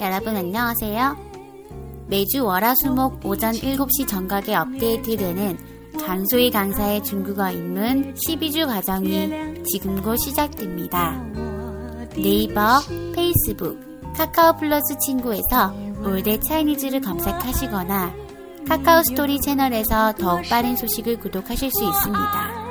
[0.00, 1.16] 여러분 안녕하세요.
[2.08, 5.56] 매주 월화수목 오전 7시 정각에 업데이트되는
[6.04, 9.30] 강소희 강사의 중국어 입문 12주 과정이
[9.72, 11.24] 지금 곧 시작됩니다.
[12.16, 12.80] 네이버,
[13.14, 13.78] 페이스북,
[14.16, 15.72] 카카오 플러스 친구에서
[16.04, 18.12] 올드 차이니즈를 검색하시거나
[18.68, 22.64] 카카오 스토리 채널에서 더욱 빠른 소식을 구독하실 수 있습니다.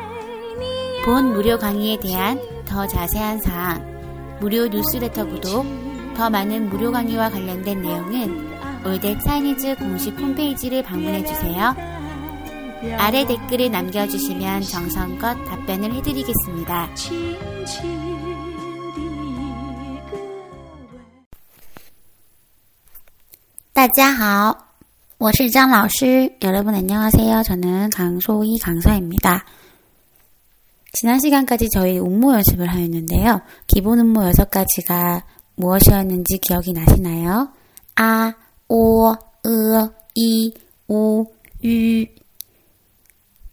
[1.06, 7.81] 본 무료 강의에 대한 더 자세한 사항, 무료 뉴스레터 구독, 더 많은 무료 강의와 관련된
[7.83, 8.49] 내용은
[8.85, 11.75] 올댓 차이니즈 공식 홈페이지를 방문해주세요.
[12.97, 16.95] 아래 댓글을 남겨주시면 정성껏 답변을 해드리겠습니다.
[16.95, 17.89] 轻轻
[18.95, 21.19] 的一个吻。
[23.73, 24.57] 大家好，
[25.19, 26.33] 我是张老师.
[26.43, 27.43] 여러분 안녕하세요.
[27.43, 29.45] 저는 강소희 강사입니다.
[30.93, 33.41] 지난 시간까지 저희 음모 연습을 하였는데요.
[33.67, 35.23] 기본 음모 6가지가
[35.56, 37.50] 무엇이었는지 기억이 나시나요?
[37.96, 38.34] 아,
[38.68, 40.54] 오, 으, 이,
[40.88, 41.26] 우,
[41.64, 42.06] 유.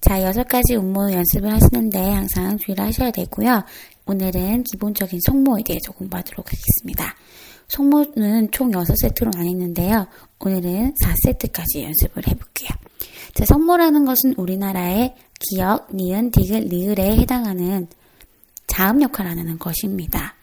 [0.00, 3.64] 자, 여섯 가지 음모 연습을 하시는데 항상 주의를 하셔야 되고요.
[4.06, 7.14] 오늘은 기본적인 속모에 대해서 공부하도록 하겠습니다.
[7.68, 10.06] 속모는 총 6세트로 나뉘는데요.
[10.40, 12.70] 오늘은 4세트까지 연습을 해볼게요.
[13.34, 17.86] 자, 속모라는 것은 우리나라의 기역, 니은, 디귿, 리을에 해당하는
[18.66, 20.34] 자음 역할을 하는 것입니다.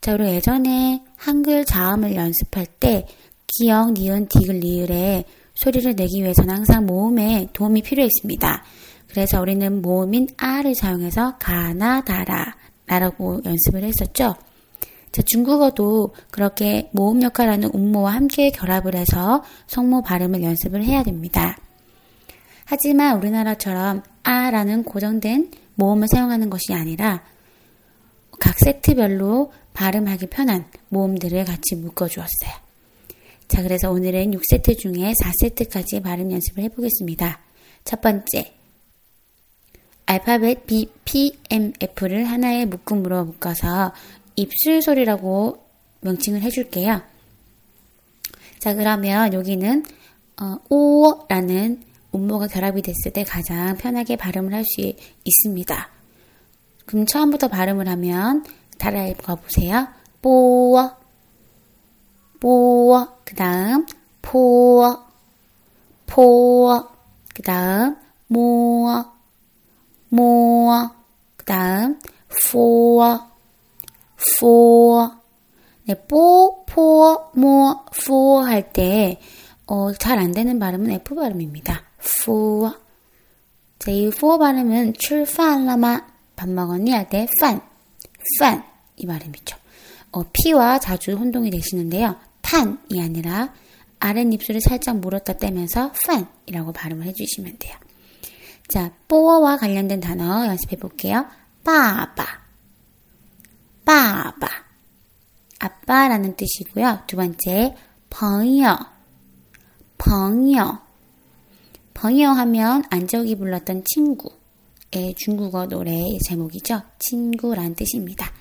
[0.00, 3.06] 자, 우리 예전에 한글 자음을 연습할 때
[3.48, 5.24] 기역, 니은, 디귿, 리을에
[5.54, 8.64] 소리를 내기 위해서는 항상 모음에 도움이 필요했습니다.
[9.08, 12.54] 그래서 우리는 모음인 아를 사용해서 가나 다라
[12.86, 14.36] 라고 연습을 했었죠.
[15.10, 21.56] 자, 중국어도 그렇게 모음 역할하는 음모와 함께 결합을 해서 성모 발음을 연습을 해야 됩니다.
[22.66, 27.22] 하지만 우리나라처럼 아라는 고정된 모음을 사용하는 것이 아니라
[28.38, 32.50] 각 세트별로 발음하기 편한 모음들을 같이 묶어주었어요.
[33.46, 37.38] 자, 그래서 오늘은 6세트 중에 4세트까지 발음 연습을 해보겠습니다.
[37.84, 38.52] 첫 번째,
[40.04, 43.92] 알파벳 B, P, M, F를 하나의 묶음으로 묶어서
[44.34, 45.64] 입술 소리라고
[46.00, 47.00] 명칭을 해줄게요.
[48.58, 49.84] 자, 그러면 여기는
[50.40, 55.90] 어, o라는 운모가 결합이 됐을 때 가장 편하게 발음을 할 수 있습니다.
[56.84, 58.44] 그럼 처음부터 발음을 하면
[58.78, 59.88] 따라해 보세요.
[60.22, 60.90] bo,
[62.40, 63.86] bo, 그 다음
[64.22, 64.96] po,
[66.06, 66.84] po,
[67.34, 67.96] 그 다음
[68.28, 69.04] mo,
[70.08, 70.88] mo,
[71.36, 71.98] 그 다음
[72.52, 73.18] fo,
[74.40, 75.10] fo.
[75.86, 79.18] 네, bo, po, mo, fo할 때,
[79.66, 81.82] 어, 잘 안 되는 발음은 F 발음입니다.
[82.24, 82.70] fo.
[83.78, 86.06] 자, 이 fo 발음은 吃饭了吗
[86.36, 86.90] 밥 먹었니?
[86.92, 87.60] 할 때, 饭,
[88.38, 88.64] 饭.
[88.96, 89.56] 이 발음이죠.
[90.12, 92.16] 어, P와 자주 혼동이 되시는데요.
[92.42, 93.52] 판이 아니라
[94.00, 97.76] 아랫입술을 살짝 물었다 떼면서 饭이라고 발음을 해주시면 돼요.
[98.68, 101.26] 자, bo와 관련된 단어 연습해 볼게요.
[101.64, 102.24] 빠바,
[103.84, 104.48] 빠바,
[105.58, 107.00] 아빠라는 뜻이고요.
[107.06, 107.74] 두 번째,
[108.10, 108.78] 벙여,
[109.98, 110.82] 벙여,
[111.94, 114.30] 벙여 하면 안적이 불렀던 친구
[114.92, 116.80] 의 중국어 노래의 제목이죠.
[116.98, 118.32] 친구란 뜻입니다.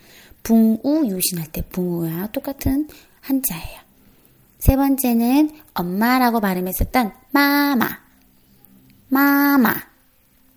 [0.43, 2.87] 붕우 유신할 때 붕우와 똑같은
[3.19, 3.81] 한자예요.
[4.59, 7.89] 세 번째는 엄마라고 발음했었던 마마,
[9.09, 9.73] 마마.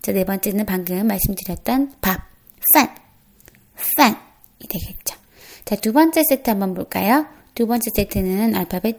[0.01, 2.21] 자, 네 번째는 방금 말씀드렸던 밥,
[2.73, 2.95] 판,
[3.97, 4.17] 판이
[4.69, 5.17] 되겠죠.
[5.65, 7.27] 자, 두 번째 세트 한번 볼까요?
[7.55, 8.97] 두 번째 세트는 알파벳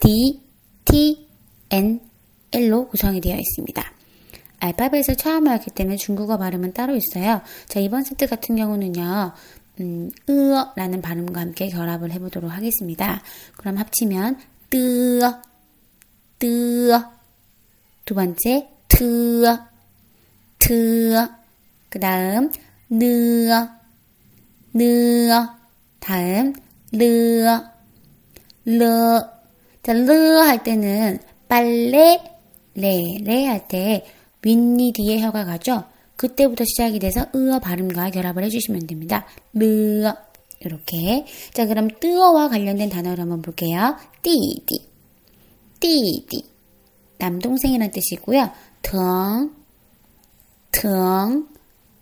[0.00, 0.40] D,
[0.84, 1.28] T,
[1.70, 2.00] N,
[2.52, 3.99] L로 구성이 되어 있습니다.
[4.60, 7.40] 알파벳을 처음 알기 때문에 중국어 발음은 따로 있어요.
[7.66, 9.32] 자, 이번 세트 같은 경우는요,
[9.80, 13.22] 음, 으어라는 발음과 함께 결합을 해보도록 하겠습니다.
[13.56, 15.40] 그럼 합치면 뜨어,
[16.38, 17.10] 뜨어.
[18.04, 19.58] 두 번째 트어,
[20.58, 21.28] 트어.
[21.88, 22.50] 그 다음
[22.90, 23.68] 느어,
[24.74, 25.48] 느어.
[26.00, 26.52] 다음
[26.92, 27.64] 르어,
[28.64, 29.20] 르.
[29.82, 31.18] 자, 르 할 때는
[31.48, 32.22] 빨래,
[32.74, 34.04] 레, 레 할 때
[34.42, 35.84] 윗니 뒤에 혀가 가죠.
[36.16, 39.26] 그때부터 시작이 돼서 으어 발음과 결합을 해주시면 됩니다.
[39.54, 40.14] 르어,
[40.60, 41.24] 이렇게.
[41.54, 43.96] 자, 그럼 뜨어와 관련된 단어를 한번 볼게요.
[44.22, 44.86] 띠디.
[45.80, 46.44] 띠디.
[47.18, 48.50] 남동생이란 뜻이고요.
[48.82, 49.54] 등,
[50.70, 51.48] 등,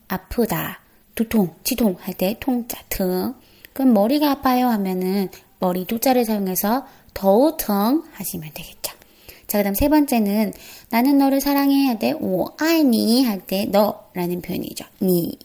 [0.08, 0.80] 아프다.
[1.14, 3.34] 두통, 치통 할 때 통자, 등.
[3.72, 5.28] 그럼 머리가 아파요 하면은
[5.60, 8.97] 머리 두자를 사용해서 더우疼 하시면 되겠죠.
[9.48, 10.52] 자, 그 다음 세 번째는
[10.90, 12.12] 나는 너를 사랑해야 돼.
[12.12, 14.84] 오, 아니 할 때, 너 라는 표현이죠.
[15.02, 15.36] 니,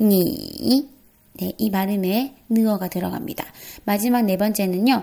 [0.00, 0.88] 你.
[1.34, 3.44] 네, 이 발음에 ne가 들어갑니다.
[3.84, 5.02] 마지막 네 번째는요,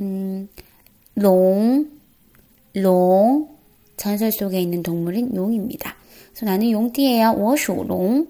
[0.00, 0.48] 음,
[1.14, 1.88] 龙,
[2.74, 3.48] 龙.
[3.96, 5.94] 전설 속에 있는 동물은 용입니다.
[6.30, 7.36] 그래서 나는 용띠예요.
[7.38, 8.26] 我属龙.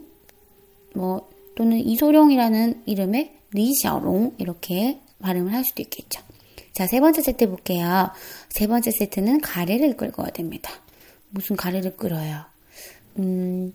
[0.94, 4.34] 뭐, 또는 이소룡이라는 이름의 李小龙.
[4.36, 6.20] 이렇게 발음을 할 수도 있겠죠.
[6.72, 8.10] 자, 세 번째 세트 볼게요.
[8.48, 10.72] 세 번째 세트는 가래를 끓어야 됩니다.
[11.30, 12.44] 무슨 가래를 끓어요?
[13.18, 13.74] 음,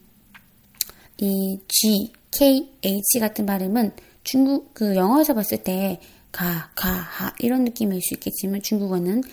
[1.19, 3.91] 이 G, K, H 같은 발음은
[4.23, 5.99] 중국, 그 영어에서 봤을 때
[6.31, 9.23] 가, 가, 하 이런 느낌일 수 있겠지만 중국어는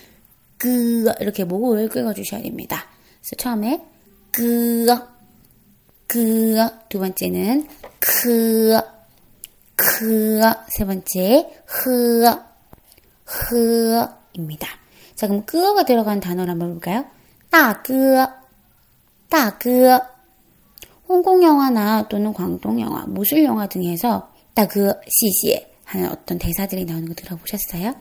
[0.56, 2.86] 그 이렇게 목을 긁어주셔야 됩니다.
[3.20, 3.82] 그래서 처음에
[4.30, 4.86] 그,
[6.06, 6.56] 그,
[6.88, 7.66] 두 번째는
[7.98, 8.78] 그,
[9.74, 12.24] 그, 세 번째 흐,
[13.24, 14.68] 흐입니다.
[15.14, 17.04] 자, 그럼 끄어가 들어간 단어를 한번 볼까요?
[17.50, 18.26] 따끄,
[19.28, 19.98] 따끄.
[21.08, 27.14] 홍콩 영화나 또는 광동 영화, 무술 영화 등에서 따그 시시에 하는 어떤 대사들이 나오는 거
[27.14, 27.94] 들어보셨어요?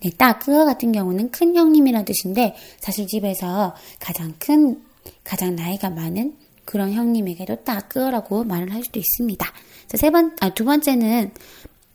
[0.00, 4.82] 네, 따끄 같은 경우는 큰 형님이라는 뜻인데 사실 집에서 가장 큰,
[5.24, 9.46] 가장 나이가 많은 그런 형님에게도 따끄라고 말을 할 수도 있습니다.
[9.86, 11.32] 자, 세 번, 아, 두 번째는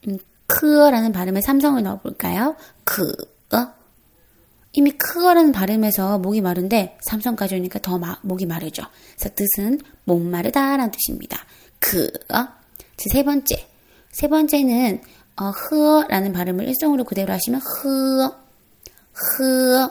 [0.08, 0.18] 음,
[0.49, 2.57] 크어라는 발음에 삼성을 넣어볼까요?
[2.85, 3.13] 크,
[3.53, 3.67] 어?
[4.73, 8.83] 이미 크어라는 발음에서 목이 마른데 삼성까지 오니까 더 마, 목이 마르죠.
[9.17, 11.39] 그래서 뜻은 목 마르다라는 뜻입니다.
[11.79, 12.47] 크, 어?
[12.97, 13.67] 세 번째.
[14.11, 15.01] 세 번째는
[15.37, 18.35] 어, 흐어라는 발음을 일성으로 그대로 하시면 흐어,
[19.13, 19.91] 흐어,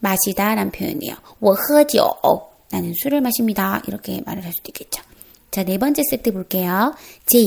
[0.00, 1.16] 마시다라는 표현이에요.
[1.40, 3.82] 我喝酒 나는 술을 마십니다.
[3.86, 5.02] 이렇게 말을 할 수도 있겠죠.
[5.50, 6.94] 자, 네 번째 세트 볼게요.
[7.26, 7.44] J.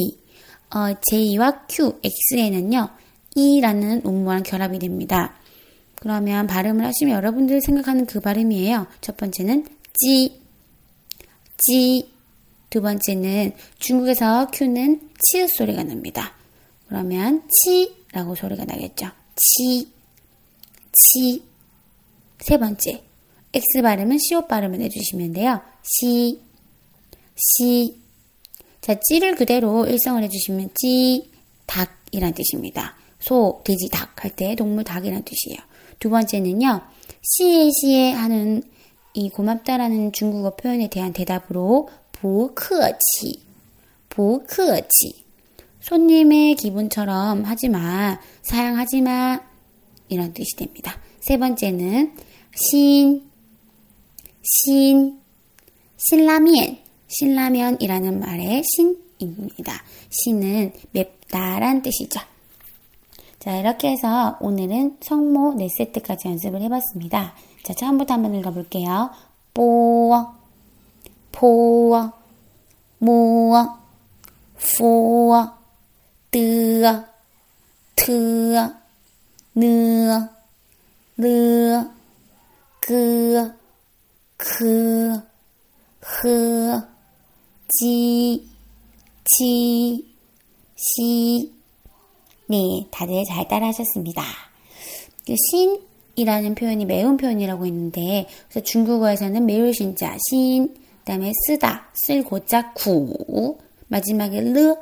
[0.75, 2.01] 어, J와 Q,
[2.33, 2.89] X에는요,
[3.35, 5.35] E라는 음모랑 결합이 됩니다.
[5.97, 8.87] 그러면 발음을 하시면 여러분들이 생각하는 그 발음이에요.
[9.01, 10.41] 첫 번째는 지,
[11.59, 12.11] 지.
[12.71, 16.35] 두 번째는 중국에서 Q는 치읓 소리가 납니다.
[16.87, 19.09] 그러면 치라고 소리가 나겠죠.
[19.37, 19.89] 치,
[20.93, 21.43] 치.
[22.39, 23.03] 세 번째,
[23.53, 25.61] X 발음은 시옷 발음을 해주시면 돼요.
[25.83, 26.41] 시,
[27.37, 27.97] 시.
[28.91, 31.31] 자, 찌를 그대로 일성을 해주시면 찌,
[31.67, 32.97] 닭이란 뜻입니다.
[33.21, 35.61] 소, 돼지, 닭 할 때 동물 닭이란 뜻이에요.
[36.01, 36.81] 두 번째는요,
[37.23, 38.65] 시에 시에 하는
[39.15, 43.45] 이 고맙다라는 중국어 표현에 대한 대답으로 보크치,
[44.09, 45.25] 보크치.
[45.83, 49.41] 손님의 기분처럼 하지 마, 사양하지 마,
[50.09, 50.99] 이런 뜻이 됩니다.
[51.21, 52.17] 세 번째는
[52.57, 53.23] 신,
[54.43, 55.21] 신,
[55.97, 59.83] 신라면, 신라면이라는 말의 신입니다.
[60.11, 62.21] 신은 맵다란 뜻이죠.
[63.41, 67.35] 자, 이렇게 해서 오늘은 성모 4세트까지 연습을 해봤습니다.
[67.65, 69.11] 자, 처음부터 한번 읽어볼게요.
[69.55, 70.27] 뽀,
[71.33, 72.11] 포,
[72.99, 73.53] 모,
[74.79, 75.49] 포,
[76.31, 77.03] 뜨,
[77.97, 78.73] 트,
[79.55, 80.29] 느,
[81.17, 81.91] 르,
[82.81, 83.53] 그,
[84.37, 85.23] 그,
[86.01, 86.90] 흐,
[87.73, 88.49] 지,
[89.25, 90.05] 치,
[90.77, 91.53] 시.
[92.49, 94.23] 네, 다들 잘 따라 하셨습니다.
[95.25, 102.25] 그 신이라는 표현이 매운 표현이라고 했는데, 그래서 중국어에서는 매울 신자, 신, 그 다음에 쓰다, 쓸
[102.25, 103.59] 고자, 구,
[103.89, 104.75] 마지막에 르,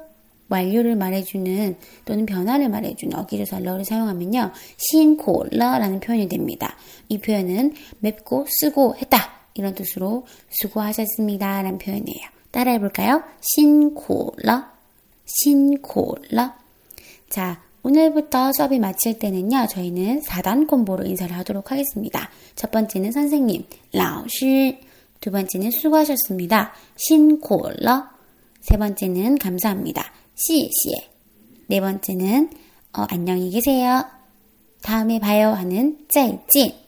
[0.49, 1.77] 완료를 말해주는
[2.07, 4.53] 또는 변화를 말해주는 어기조사 러를 사용하면요.
[4.79, 6.77] 신고 러라는 표현이 됩니다.
[7.09, 9.31] 이 표현은 맵고 쓰고 했다.
[9.53, 11.63] 이런 뜻으로 수고하셨습니다.
[11.63, 12.38] 라는 표현이에요.
[12.51, 13.23] 따라해 볼까요?
[13.41, 14.65] 신고러,
[15.27, 16.53] 신고러.
[17.29, 22.31] 자, 오늘부터 수업이 마칠 때는요, 저희는 4단 콤보로 인사를 하도록 하겠습니다.
[22.55, 24.81] 첫 번째는 선생님, 라오시.
[25.21, 26.73] 두 번째는 수고하셨습니다.
[26.97, 28.05] 신고러.
[28.61, 30.13] 세 번째는 감사합니다.
[30.35, 31.11] 시시에.
[31.67, 32.51] 네 번째는
[32.97, 34.05] 어, 안녕히 계세요.
[34.83, 35.99] 다음에 봐요 하는.
[36.09, 36.88] 이겠죠.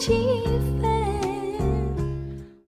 [0.00, 0.39] 情。